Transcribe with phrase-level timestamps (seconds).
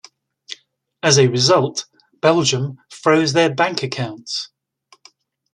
[1.03, 1.85] As a result,
[2.21, 4.49] Belgium froze their bank accounts.